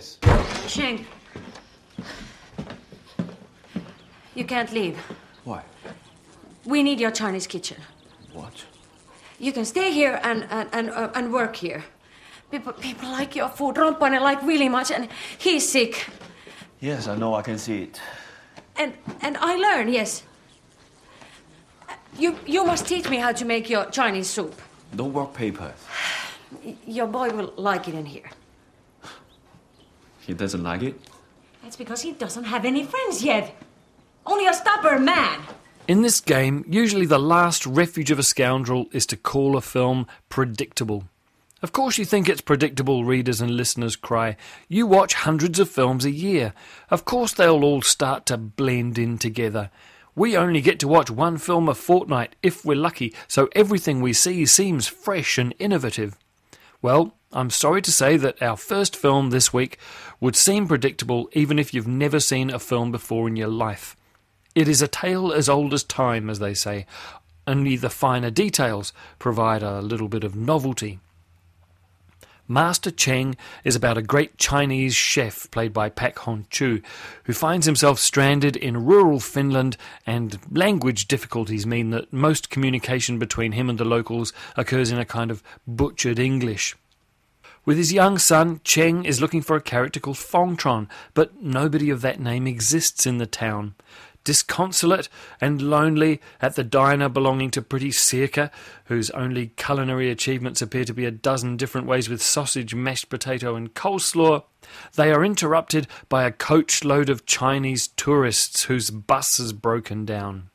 Yes. 0.00 0.18
Cheng. 0.66 1.04
You 4.34 4.44
can't 4.44 4.72
leave. 4.72 4.96
Why? 5.44 5.62
We 6.64 6.82
need 6.82 7.00
your 7.00 7.10
Chinese 7.10 7.46
kitchen. 7.46 7.76
What? 8.32 8.64
You 9.38 9.52
can 9.52 9.66
stay 9.66 9.92
here 9.92 10.18
and 10.22 10.46
and 10.50 10.68
and, 10.72 10.90
uh, 10.90 11.10
and 11.14 11.32
work 11.32 11.56
here. 11.56 11.84
People 12.50 12.72
people 12.72 13.10
like 13.10 13.36
your 13.36 13.50
food. 13.50 13.76
Romppainen 13.76 14.22
like 14.22 14.42
really 14.42 14.70
much, 14.70 14.90
and 14.90 15.08
he's 15.38 15.68
sick. 15.68 16.06
Yes, 16.80 17.06
I 17.06 17.14
know. 17.16 17.34
I 17.34 17.42
can 17.42 17.58
see 17.58 17.82
it. 17.82 18.00
And 18.76 18.92
and 19.20 19.36
I 19.36 19.56
learn. 19.56 19.92
Yes. 19.92 20.22
You 22.18 22.38
you 22.46 22.64
must 22.64 22.86
teach 22.86 23.10
me 23.10 23.18
how 23.18 23.32
to 23.32 23.44
make 23.44 23.68
your 23.68 23.84
Chinese 23.90 24.30
soup. 24.30 24.54
No 24.94 25.04
work 25.04 25.34
papers. 25.34 25.76
Your 26.86 27.06
boy 27.06 27.30
will 27.30 27.52
like 27.56 27.86
it 27.88 27.94
in 27.94 28.06
here. 28.06 28.30
He 30.20 30.34
doesn't 30.34 30.62
like 30.62 30.82
it. 30.82 31.00
That's 31.62 31.76
because 31.76 32.02
he 32.02 32.12
doesn't 32.12 32.44
have 32.44 32.64
any 32.64 32.84
friends 32.84 33.22
yet. 33.22 33.54
Only 34.26 34.46
a 34.46 34.54
stubborn 34.54 35.04
man. 35.04 35.40
In 35.88 36.02
this 36.02 36.20
game, 36.20 36.64
usually 36.68 37.06
the 37.06 37.18
last 37.18 37.66
refuge 37.66 38.10
of 38.10 38.18
a 38.18 38.22
scoundrel 38.22 38.86
is 38.92 39.06
to 39.06 39.16
call 39.16 39.56
a 39.56 39.60
film 39.60 40.06
predictable. 40.28 41.04
Of 41.62 41.72
course, 41.72 41.98
you 41.98 42.04
think 42.04 42.28
it's 42.28 42.40
predictable, 42.40 43.04
readers 43.04 43.40
and 43.40 43.50
listeners 43.50 43.96
cry. 43.96 44.36
You 44.68 44.86
watch 44.86 45.14
hundreds 45.14 45.58
of 45.58 45.68
films 45.68 46.04
a 46.04 46.10
year. 46.10 46.54
Of 46.90 47.04
course, 47.04 47.32
they'll 47.32 47.64
all 47.64 47.82
start 47.82 48.24
to 48.26 48.38
blend 48.38 48.98
in 48.98 49.18
together. 49.18 49.70
We 50.14 50.36
only 50.36 50.60
get 50.60 50.78
to 50.80 50.88
watch 50.88 51.10
one 51.10 51.38
film 51.38 51.68
a 51.68 51.74
fortnight 51.74 52.34
if 52.42 52.64
we're 52.64 52.76
lucky, 52.76 53.14
so 53.28 53.48
everything 53.54 54.00
we 54.00 54.12
see 54.12 54.46
seems 54.46 54.86
fresh 54.86 55.38
and 55.38 55.54
innovative. 55.58 56.16
Well, 56.82 57.14
I'm 57.32 57.50
sorry 57.50 57.80
to 57.82 57.92
say 57.92 58.16
that 58.16 58.42
our 58.42 58.56
first 58.56 58.96
film 58.96 59.30
this 59.30 59.52
week 59.52 59.78
would 60.18 60.34
seem 60.34 60.66
predictable 60.66 61.28
even 61.32 61.60
if 61.60 61.72
you've 61.72 61.86
never 61.86 62.18
seen 62.18 62.50
a 62.50 62.58
film 62.58 62.90
before 62.90 63.28
in 63.28 63.36
your 63.36 63.48
life. 63.48 63.96
It 64.56 64.66
is 64.66 64.82
a 64.82 64.88
tale 64.88 65.32
as 65.32 65.48
old 65.48 65.72
as 65.72 65.84
time, 65.84 66.28
as 66.28 66.40
they 66.40 66.54
say, 66.54 66.86
only 67.46 67.76
the 67.76 67.88
finer 67.88 68.30
details 68.30 68.92
provide 69.20 69.62
a 69.62 69.80
little 69.80 70.08
bit 70.08 70.24
of 70.24 70.34
novelty. 70.34 70.98
Master 72.48 72.90
Cheng 72.90 73.36
is 73.62 73.76
about 73.76 73.96
a 73.96 74.02
great 74.02 74.36
Chinese 74.36 74.96
chef 74.96 75.48
played 75.52 75.72
by 75.72 75.88
Pak 75.88 76.18
Hong 76.20 76.46
Chu, 76.50 76.82
who 77.24 77.32
finds 77.32 77.64
himself 77.64 78.00
stranded 78.00 78.56
in 78.56 78.84
rural 78.86 79.20
Finland, 79.20 79.76
and 80.04 80.36
language 80.50 81.06
difficulties 81.06 81.64
mean 81.64 81.90
that 81.90 82.12
most 82.12 82.50
communication 82.50 83.20
between 83.20 83.52
him 83.52 83.70
and 83.70 83.78
the 83.78 83.84
locals 83.84 84.32
occurs 84.56 84.90
in 84.90 84.98
a 84.98 85.04
kind 85.04 85.30
of 85.30 85.44
butchered 85.64 86.18
English. 86.18 86.74
With 87.64 87.76
his 87.76 87.92
young 87.92 88.16
son, 88.18 88.60
Cheng 88.64 89.04
is 89.04 89.20
looking 89.20 89.42
for 89.42 89.54
a 89.54 89.60
character 89.60 90.00
called 90.00 90.16
Fongtron, 90.16 90.88
but 91.12 91.42
nobody 91.42 91.90
of 91.90 92.00
that 92.00 92.18
name 92.18 92.46
exists 92.46 93.06
in 93.06 93.18
the 93.18 93.26
town. 93.26 93.74
Disconsolate 94.24 95.08
and 95.40 95.60
lonely 95.60 96.20
at 96.40 96.54
the 96.54 96.64
diner 96.64 97.08
belonging 97.08 97.50
to 97.52 97.62
pretty 97.62 97.90
Sirkka, 97.90 98.50
whose 98.84 99.10
only 99.10 99.48
culinary 99.48 100.10
achievements 100.10 100.62
appear 100.62 100.84
to 100.84 100.94
be 100.94 101.04
a 101.04 101.10
dozen 101.10 101.56
different 101.56 101.86
ways 101.86 102.08
with 102.08 102.22
sausage, 102.22 102.74
mashed 102.74 103.10
potato, 103.10 103.56
and 103.56 103.74
coleslaw, 103.74 104.44
they 104.96 105.12
are 105.12 105.24
interrupted 105.24 105.86
by 106.08 106.24
a 106.24 106.32
coachload 106.32 107.08
of 107.08 107.26
Chinese 107.26 107.88
tourists 107.88 108.64
whose 108.64 108.90
bus 108.90 109.38
has 109.38 109.52
broken 109.52 110.04
down. 110.04 110.50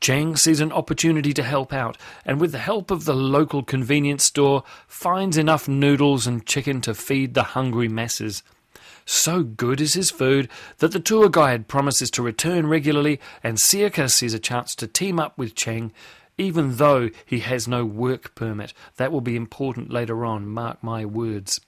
Cheng 0.00 0.36
sees 0.36 0.60
an 0.60 0.72
opportunity 0.72 1.32
to 1.32 1.42
help 1.42 1.72
out, 1.72 1.96
and 2.24 2.40
with 2.40 2.52
the 2.52 2.58
help 2.58 2.90
of 2.90 3.04
the 3.04 3.14
local 3.14 3.62
convenience 3.62 4.24
store, 4.24 4.62
finds 4.86 5.36
enough 5.36 5.68
noodles 5.68 6.26
and 6.26 6.46
chicken 6.46 6.80
to 6.82 6.94
feed 6.94 7.34
the 7.34 7.42
hungry 7.42 7.88
masses. 7.88 8.42
So 9.04 9.42
good 9.42 9.80
is 9.80 9.94
his 9.94 10.10
food 10.10 10.48
that 10.78 10.92
the 10.92 11.00
tour 11.00 11.28
guide 11.28 11.68
promises 11.68 12.10
to 12.12 12.22
return 12.22 12.66
regularly, 12.66 13.20
and 13.42 13.56
Sirkka 13.56 14.10
sees 14.10 14.34
a 14.34 14.38
chance 14.38 14.74
to 14.76 14.86
team 14.86 15.18
up 15.18 15.38
with 15.38 15.54
Cheng, 15.54 15.92
even 16.36 16.76
though 16.76 17.10
he 17.24 17.38
has 17.38 17.66
no 17.66 17.84
work 17.84 18.34
permit. 18.34 18.74
That 18.96 19.12
will 19.12 19.20
be 19.20 19.36
important 19.36 19.90
later 19.90 20.24
on, 20.24 20.46
mark 20.46 20.82
my 20.82 21.04
words. 21.04 21.60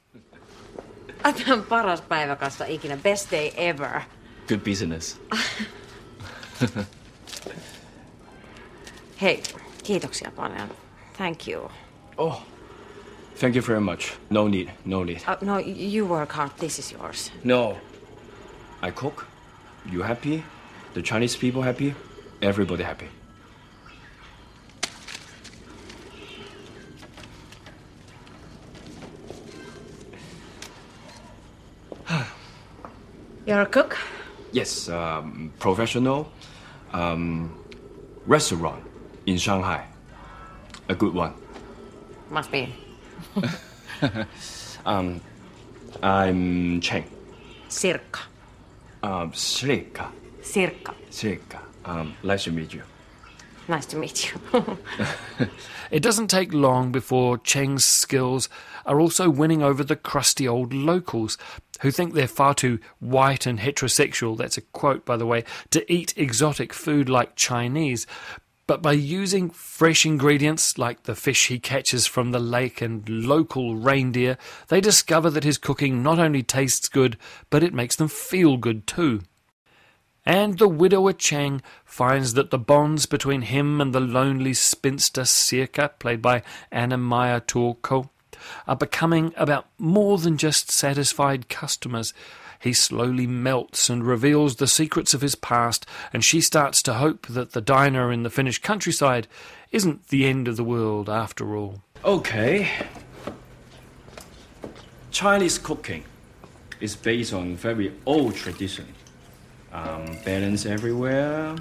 Tämä 1.22 1.52
on 1.52 1.62
paras 1.62 2.00
päiväkassa 2.00 2.64
ikinä. 2.64 2.96
Best 2.96 3.30
day 3.30 3.52
ever. 3.56 4.00
Good 4.48 4.60
business. 4.60 5.20
Hei, 9.22 9.42
kiitoksia 9.82 10.30
paljon. 10.30 10.68
Thank 11.16 11.48
you. 11.48 11.70
Oh, 12.18 12.42
thank 13.34 13.56
you 13.56 13.62
very 13.66 13.80
much. 13.80 14.12
No 14.30 14.48
need. 14.48 14.68
No 14.84 15.04
need. 15.04 15.16
Uh, 15.16 15.36
no, 15.40 15.58
you 15.58 16.06
work 16.08 16.32
hard. 16.32 16.50
This 16.60 16.78
is 16.78 16.92
yours. 16.92 17.32
No. 17.44 17.76
I 18.82 18.92
cook. 18.92 19.26
You 19.92 20.02
happy? 20.02 20.44
The 20.94 21.02
Chinese 21.02 21.38
people 21.38 21.62
happy? 21.62 21.94
Everybody 22.42 22.84
happy. 22.84 23.08
You're 33.46 33.62
a 33.62 33.66
cook? 33.66 33.98
Yes, 34.52 34.88
um, 34.88 35.52
professional 35.58 36.30
um, 36.92 37.50
restaurant 38.26 38.87
in 39.30 39.38
Shanghai. 39.38 39.84
A 40.88 40.94
good 40.94 41.14
one. 41.14 41.34
Must 42.30 42.50
be. 42.50 42.74
Um, 44.86 45.20
I'm 46.02 46.80
Cheng. 46.80 47.04
Sirkka. 47.68 48.20
Um, 49.02 49.32
Srika. 49.32 50.08
Sirkka. 50.40 50.94
Srika. 51.10 51.58
Um, 51.84 52.14
nice 52.22 52.44
to 52.44 52.52
meet 52.52 52.72
you. 52.72 52.82
Nice 53.66 53.84
to 53.86 53.96
meet 53.96 54.32
you. 54.32 54.40
It 55.90 56.02
doesn't 56.02 56.28
take 56.28 56.52
long 56.52 56.92
before 56.92 57.38
Cheng's 57.38 57.86
skills 57.86 58.48
are 58.84 59.00
also 59.00 59.30
winning 59.30 59.62
over 59.62 59.82
the 59.82 59.96
crusty 59.96 60.46
old 60.46 60.74
locals 60.74 61.38
who 61.80 61.90
think 61.90 62.12
they're 62.12 62.28
far 62.28 62.52
too 62.54 62.78
white 62.98 63.46
and 63.46 63.58
heterosexual, 63.58 64.36
that's 64.36 64.58
a 64.58 64.62
quote 64.62 65.06
by 65.06 65.16
the 65.16 65.26
way, 65.26 65.44
to 65.70 65.90
eat 65.90 66.12
exotic 66.16 66.74
food 66.74 67.08
like 67.08 67.36
Chinese. 67.36 68.06
But 68.68 68.82
by 68.82 68.92
using 68.92 69.48
fresh 69.48 70.04
ingredients 70.04 70.76
like 70.76 71.04
the 71.04 71.14
fish 71.14 71.46
he 71.46 71.58
catches 71.58 72.06
from 72.06 72.32
the 72.32 72.38
lake 72.38 72.82
and 72.82 73.08
local 73.08 73.76
reindeer, 73.76 74.36
they 74.68 74.82
discover 74.82 75.30
that 75.30 75.42
his 75.42 75.56
cooking 75.56 76.02
not 76.02 76.18
only 76.18 76.42
tastes 76.42 76.86
good, 76.86 77.16
but 77.48 77.62
it 77.62 77.72
makes 77.72 77.96
them 77.96 78.08
feel 78.08 78.58
good 78.58 78.86
too. 78.86 79.22
And 80.26 80.58
the 80.58 80.68
widower 80.68 81.14
Cheng 81.14 81.62
finds 81.86 82.34
that 82.34 82.50
the 82.50 82.58
bonds 82.58 83.06
between 83.06 83.40
him 83.40 83.80
and 83.80 83.94
the 83.94 84.00
lonely 84.00 84.52
spinster 84.52 85.22
Sirkka, 85.22 85.98
played 85.98 86.20
by 86.20 86.42
Anna 86.70 86.98
Maija 86.98 87.40
Tuokko, 87.40 88.10
are 88.66 88.76
becoming 88.76 89.32
about 89.38 89.66
more 89.78 90.18
than 90.18 90.36
just 90.36 90.70
satisfied 90.70 91.48
customers. 91.48 92.12
He 92.60 92.72
slowly 92.72 93.26
melts 93.26 93.88
and 93.88 94.04
reveals 94.04 94.56
the 94.56 94.66
secrets 94.66 95.14
of 95.14 95.20
his 95.20 95.34
past, 95.34 95.86
and 96.12 96.24
she 96.24 96.40
starts 96.40 96.82
to 96.82 96.94
hope 96.94 97.26
that 97.28 97.52
the 97.52 97.60
diner 97.60 98.10
in 98.12 98.24
the 98.24 98.30
Finnish 98.30 98.60
countryside 98.60 99.28
isn't 99.70 100.08
the 100.08 100.26
end 100.26 100.48
of 100.48 100.56
the 100.56 100.64
world 100.64 101.08
after 101.08 101.56
all. 101.56 101.82
Okay. 102.04 102.70
Chinese 105.10 105.58
cooking 105.58 106.04
is 106.80 106.96
based 106.96 107.32
on 107.32 107.56
very 107.56 107.92
old 108.06 108.34
tradition. 108.34 108.86
Um, 109.72 110.16
balance 110.24 110.64
everywhere 110.64 111.54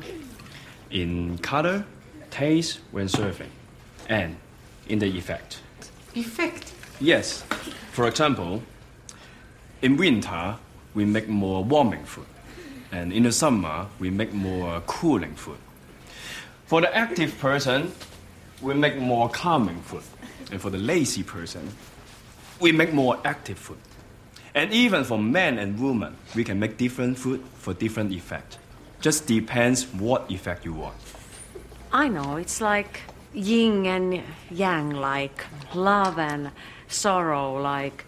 in 0.91 1.37
color, 1.39 1.85
taste 2.29 2.79
when 2.91 3.09
serving, 3.09 3.51
and 4.07 4.37
in 4.87 4.99
the 4.99 5.07
effect. 5.17 5.59
Effect. 6.15 6.73
Yes. 6.99 7.43
For 7.91 8.07
example, 8.07 8.63
in 9.81 9.97
winter 9.97 10.55
we 10.97 11.05
make 11.05 11.27
more 11.29 11.63
warming 11.63 12.03
food, 12.05 12.25
and 12.91 13.13
in 13.13 13.21
the 13.21 13.31
summer 13.31 13.85
we 13.99 14.09
make 14.09 14.33
more 14.33 14.81
cooling 14.87 15.35
food. 15.35 15.59
For 16.65 16.81
the 16.81 16.89
active 16.93 17.37
person, 17.37 17.91
we 18.63 18.73
make 18.73 18.97
more 18.97 19.29
calming 19.29 19.79
food, 19.81 20.01
And 20.51 20.59
for 20.59 20.71
the 20.71 20.79
lazy 20.79 21.21
person, 21.21 21.69
we 22.59 22.71
make 22.71 22.93
more 22.93 23.19
active 23.23 23.59
food. 23.59 23.77
And 24.55 24.73
even 24.73 25.03
for 25.03 25.19
men 25.19 25.59
and 25.59 25.79
women, 25.79 26.15
we 26.33 26.43
can 26.43 26.59
make 26.59 26.77
different 26.77 27.19
food 27.19 27.43
for 27.59 27.75
different 27.75 28.11
effect. 28.11 28.57
Just 28.99 29.27
depends 29.27 29.85
what 29.93 30.31
effect 30.31 30.65
you 30.65 30.73
want. 30.73 30.95
I 31.91 32.07
know, 32.07 32.37
it's 32.37 32.59
like 32.59 33.01
yin 33.33 33.85
and 33.85 34.23
yang, 34.49 34.91
like 34.91 35.45
love 35.75 36.17
and 36.17 36.49
sorrow, 36.87 37.61
like 37.61 38.05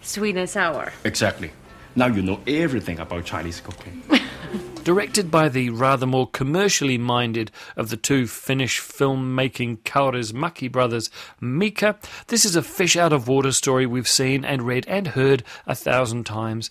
sweet 0.00 0.36
and 0.38 0.48
sour. 0.48 0.92
Exactly. 1.04 1.50
Now 1.98 2.06
you 2.06 2.22
know 2.22 2.38
everything 2.46 3.00
about 3.00 3.24
Chinese 3.24 3.60
cooking. 3.60 4.04
Directed 4.84 5.32
by 5.32 5.48
the 5.48 5.70
rather 5.70 6.06
more 6.06 6.28
commercially 6.28 6.96
minded 6.96 7.50
of 7.76 7.90
the 7.90 7.96
two 7.96 8.28
Finnish 8.28 8.80
filmmaking 8.80 9.78
Kaurismäki 9.78 10.70
brothers, 10.70 11.10
Mika, 11.40 11.98
this 12.28 12.44
is 12.44 12.54
a 12.54 12.62
fish 12.62 12.94
out 12.94 13.12
of 13.12 13.26
water 13.26 13.50
story 13.50 13.84
we've 13.84 14.06
seen 14.06 14.44
and 14.44 14.62
read 14.62 14.86
and 14.86 15.08
heard 15.08 15.42
a 15.66 15.74
thousand 15.74 16.22
times. 16.22 16.70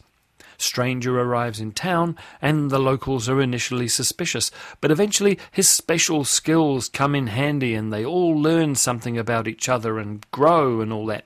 Stranger 0.58 1.20
arrives 1.20 1.60
in 1.60 1.74
town, 1.74 2.16
and 2.42 2.72
the 2.72 2.80
locals 2.80 3.28
are 3.28 3.42
initially 3.42 3.90
suspicious, 3.90 4.50
but 4.80 4.92
eventually 4.92 5.38
his 5.52 5.68
special 5.68 6.24
skills 6.24 6.88
come 6.88 7.14
in 7.14 7.28
handy 7.28 7.76
and 7.76 7.92
they 7.92 8.06
all 8.06 8.34
learn 8.34 8.76
something 8.76 9.18
about 9.18 9.46
each 9.46 9.68
other 9.68 10.00
and 10.00 10.26
grow 10.32 10.80
and 10.80 10.94
all 10.94 11.06
that. 11.08 11.26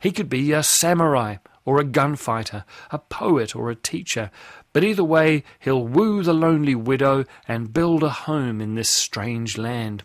He 0.00 0.12
could 0.12 0.28
be 0.28 0.52
a 0.52 0.62
samurai 0.62 1.38
or 1.64 1.78
a 1.78 1.84
gunfighter, 1.84 2.64
a 2.90 2.98
poet 2.98 3.54
or 3.56 3.70
a 3.70 3.76
teacher, 3.76 4.30
but 4.72 4.84
either 4.84 5.04
way, 5.04 5.44
he'll 5.60 5.86
woo 5.86 6.22
the 6.22 6.34
lonely 6.34 6.74
widow 6.74 7.24
and 7.46 7.72
build 7.72 8.02
a 8.02 8.10
home 8.10 8.60
in 8.60 8.74
this 8.74 8.90
strange 8.90 9.56
land. 9.56 10.02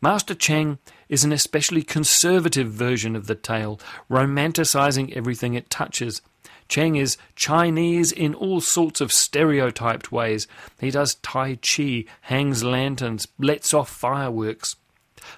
Master 0.00 0.34
Cheng 0.34 0.78
is 1.08 1.24
an 1.24 1.32
especially 1.32 1.82
conservative 1.82 2.70
version 2.70 3.14
of 3.14 3.26
the 3.26 3.34
tale, 3.34 3.78
romanticizing 4.10 5.14
everything 5.14 5.54
it 5.54 5.68
touches. 5.68 6.22
Cheng 6.68 6.96
is 6.96 7.18
Chinese 7.34 8.12
in 8.12 8.32
all 8.32 8.60
sorts 8.60 9.00
of 9.00 9.12
stereotyped 9.12 10.12
ways. 10.12 10.46
He 10.80 10.90
does 10.90 11.16
Tai 11.16 11.56
Chi, 11.56 12.04
hangs 12.22 12.62
lanterns, 12.62 13.26
lets 13.38 13.74
off 13.74 13.90
fireworks. 13.90 14.76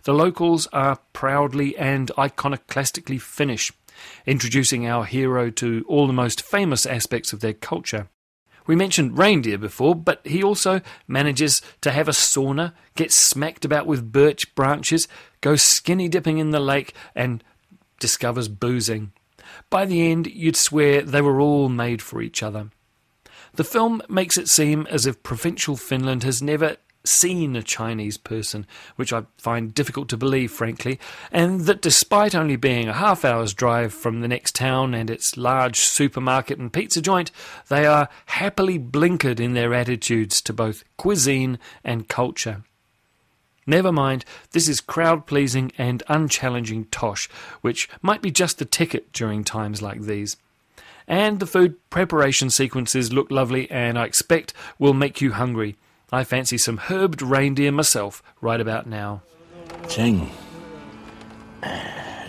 The 0.05 0.13
locals 0.13 0.69
are 0.69 1.01
proudly 1.13 1.77
and 1.77 2.11
iconoclastically 2.17 3.21
Finnish, 3.21 3.73
introducing 4.27 4.87
our 4.87 5.05
hero 5.05 5.51
to 5.51 5.85
all 5.89 6.07
the 6.07 6.13
most 6.13 6.43
famous 6.43 6.87
aspects 6.87 7.33
of 7.33 7.41
their 7.41 7.53
culture. 7.53 8.09
We 8.67 8.77
mentioned 8.77 9.19
reindeer 9.19 9.59
before, 9.59 9.95
but 9.95 10.25
he 10.25 10.43
also 10.43 10.81
manages 11.09 11.61
to 11.81 11.91
have 11.91 12.09
a 12.09 12.13
sauna, 12.13 12.75
get 12.95 13.13
smacked 13.13 13.65
about 13.65 13.87
with 13.87 14.13
birch 14.13 14.55
branches, 14.55 15.09
go 15.41 15.57
skinny 15.57 16.09
dipping 16.09 16.39
in 16.39 16.51
the 16.51 16.61
lake, 16.61 16.95
and 17.15 17.43
discovers 17.99 18.49
boozing. 18.49 19.13
By 19.69 19.85
the 19.85 20.11
end, 20.11 20.29
you'd 20.29 20.57
swear 20.57 21.03
they 21.03 21.21
were 21.21 21.41
all 21.41 21.69
made 21.69 22.03
for 22.03 22.23
each 22.23 22.43
other. 22.43 22.71
The 23.55 23.65
film 23.65 24.01
makes 24.09 24.39
it 24.39 24.49
seem 24.49 24.87
as 24.89 25.07
if 25.07 25.23
provincial 25.23 25.77
Finland 25.77 26.23
has 26.23 26.41
never 26.41 26.77
seen 27.05 27.57
a 27.57 27.63
Chinese 27.63 28.17
person, 28.17 28.67
which 28.97 29.13
I 29.13 29.25
find 29.39 29.75
difficult 29.75 30.09
to 30.11 30.17
believe, 30.17 30.51
frankly, 30.51 30.99
and 31.31 31.63
that 31.63 31.83
despite 31.83 32.35
only 32.35 32.57
being 32.57 32.89
a 32.89 32.95
half 32.95 33.25
hour's 33.25 33.55
drive 33.55 33.93
from 33.93 34.21
the 34.21 34.29
next 34.29 34.55
town 34.55 34.95
and 34.95 35.11
its 35.11 35.37
large 35.37 35.81
supermarket 35.81 36.59
and 36.59 36.73
pizza 36.73 37.01
joint, 37.01 37.31
they 37.69 37.87
are 37.87 38.09
happily 38.27 38.79
blinkered 38.79 39.41
in 39.41 39.55
their 39.55 39.75
attitudes 39.75 40.41
to 40.43 40.53
both 40.53 40.85
cuisine 40.97 41.59
and 41.85 42.09
culture. 42.09 42.63
Never 43.67 43.93
mind, 43.93 44.25
this 44.51 44.69
is 44.69 44.81
crowd 44.81 45.27
pleasing 45.27 45.73
and 45.79 46.03
unchallenging 46.09 46.87
tosh, 46.87 47.29
which 47.61 47.89
might 48.01 48.21
be 48.21 48.31
just 48.31 48.59
the 48.59 48.65
ticket 48.65 49.13
during 49.13 49.45
times 49.45 49.81
like 49.81 50.03
these. 50.03 50.37
And 51.07 51.41
the 51.41 51.47
food 51.47 51.77
preparation 51.91 52.51
sequences 52.51 53.13
look 53.13 53.31
lovely 53.31 53.71
and 53.71 53.99
I 53.99 54.05
expect 54.05 54.53
will 54.79 54.95
make 54.95 55.21
you 55.21 55.33
hungry. 55.33 55.77
I 56.13 56.25
fancy 56.25 56.59
some 56.59 56.77
herbed 56.77 57.23
reindeer 57.23 57.73
myself 57.73 58.23
right 58.43 58.61
about 58.61 58.87
now. 58.87 59.23
Cheng, 59.89 60.31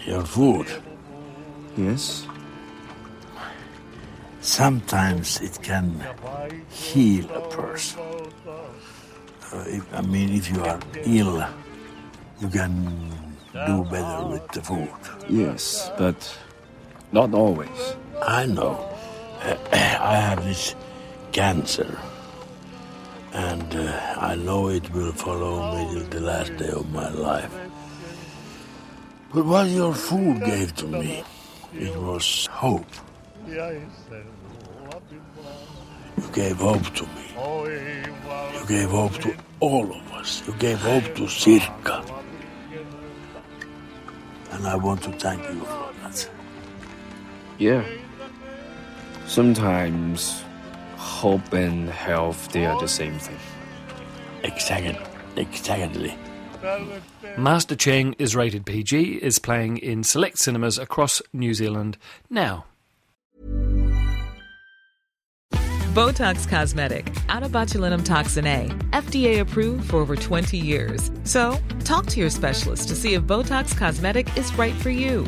your 0.05 0.23
food. 0.23 0.67
Yes? 1.75 2.25
Sometimes 4.39 5.41
it 5.41 5.59
can 5.61 6.01
heal 6.69 7.29
a 7.31 7.41
person. 7.49 7.99
Uh, 9.51 9.63
if, 9.67 9.93
I 9.93 10.01
mean, 10.01 10.33
if 10.33 10.49
you 10.49 10.63
are 10.63 10.79
ill, 11.03 11.45
you 12.39 12.49
can 12.49 13.11
do 13.53 13.83
better 13.83 14.27
with 14.27 14.47
the 14.51 14.61
food. 14.61 14.89
Yes, 15.29 15.91
but 15.97 16.37
not 17.11 17.33
always. 17.33 17.95
I 18.25 18.45
know. 18.45 18.89
I 19.73 20.15
have 20.15 20.43
this 20.43 20.75
cancer, 21.31 21.99
and 23.33 23.75
uh, 23.75 24.15
I 24.17 24.35
know 24.35 24.69
it 24.69 24.91
will 24.93 25.11
follow 25.11 25.75
me 25.75 25.93
till 25.93 26.07
the 26.09 26.19
last 26.19 26.55
day 26.57 26.69
of 26.69 26.91
my 26.91 27.09
life. 27.09 27.51
But 29.33 29.45
what 29.45 29.67
your 29.69 29.93
food 29.95 30.43
gave 30.43 30.75
to 30.75 30.87
me, 30.87 31.23
it 31.73 31.95
was 31.97 32.45
hope. 32.51 32.85
You 33.47 33.81
gave 36.31 36.57
hope 36.57 36.85
to 36.93 37.03
me. 37.03 37.33
You 38.53 38.65
gave 38.67 38.89
hope 38.91 39.13
to 39.21 39.35
all 39.59 39.91
of 39.91 40.11
us. 40.13 40.43
You 40.47 40.53
gave 40.53 40.79
hope 40.79 41.15
to 41.15 41.23
Sirkka. 41.23 42.03
And 44.51 44.67
I 44.67 44.75
want 44.75 45.01
to 45.03 45.11
thank 45.13 45.41
you 45.49 45.61
for 45.61 45.89
that. 46.03 46.29
Yeah. 47.57 47.83
Sometimes 49.25 50.43
hope 51.03 51.53
and 51.53 51.89
health 51.89 52.51
they 52.53 52.65
are 52.65 52.79
the 52.79 52.87
same 52.87 53.19
thing. 53.19 53.39
Exactly. 54.43 54.97
Exactly. 55.35 56.15
Master 57.37 57.75
Cheng 57.75 58.13
is 58.17 58.35
rated 58.35 58.65
PG, 58.65 59.15
is 59.15 59.37
playing 59.37 59.77
in 59.79 60.03
select 60.03 60.37
cinemas 60.37 60.77
across 60.77 61.21
New 61.33 61.53
Zealand 61.53 61.97
now. 62.29 62.65
Botox 65.93 66.47
Cosmetic, 66.47 67.13
out 67.29 67.43
of 67.43 67.51
botulinum 67.51 68.03
toxin 68.03 68.47
A, 68.47 68.67
FDA 68.91 69.41
approved 69.41 69.89
for 69.89 69.97
over 69.97 70.15
20 70.15 70.57
years. 70.57 71.11
So, 71.23 71.59
talk 71.83 72.07
to 72.07 72.19
your 72.19 72.31
specialist 72.31 72.87
to 72.87 72.95
see 72.95 73.13
if 73.13 73.23
Botox 73.23 73.77
Cosmetic 73.77 74.35
is 74.35 74.51
right 74.57 74.73
for 74.73 74.89
you. 74.89 75.27